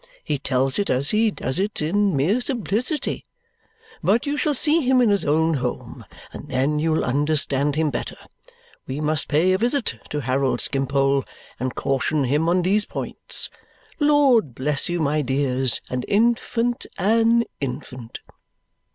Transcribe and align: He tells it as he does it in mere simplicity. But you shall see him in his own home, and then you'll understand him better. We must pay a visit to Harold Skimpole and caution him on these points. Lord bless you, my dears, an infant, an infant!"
He 0.23 0.39
tells 0.39 0.79
it 0.79 0.89
as 0.89 1.11
he 1.11 1.29
does 1.29 1.59
it 1.59 1.79
in 1.79 2.15
mere 2.17 2.41
simplicity. 2.41 3.23
But 4.01 4.25
you 4.25 4.35
shall 4.35 4.55
see 4.55 4.81
him 4.81 4.99
in 4.99 5.09
his 5.11 5.23
own 5.23 5.53
home, 5.53 6.05
and 6.33 6.47
then 6.49 6.79
you'll 6.79 7.05
understand 7.05 7.75
him 7.75 7.91
better. 7.91 8.15
We 8.87 8.99
must 8.99 9.27
pay 9.27 9.53
a 9.53 9.59
visit 9.59 9.99
to 10.09 10.21
Harold 10.21 10.59
Skimpole 10.59 11.23
and 11.59 11.75
caution 11.75 12.23
him 12.23 12.49
on 12.49 12.63
these 12.63 12.85
points. 12.85 13.51
Lord 13.99 14.55
bless 14.55 14.89
you, 14.89 14.99
my 15.01 15.21
dears, 15.21 15.81
an 15.87 16.01
infant, 16.07 16.87
an 16.97 17.43
infant!" 17.59 18.21